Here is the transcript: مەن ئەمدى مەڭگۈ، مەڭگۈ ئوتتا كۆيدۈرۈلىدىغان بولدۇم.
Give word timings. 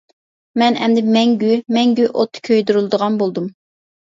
مەن 0.61 0.77
ئەمدى 0.85 1.03
مەڭگۈ، 1.17 1.51
مەڭگۈ 1.77 2.09
ئوتتا 2.13 2.45
كۆيدۈرۈلىدىغان 2.51 3.21
بولدۇم. 3.23 3.53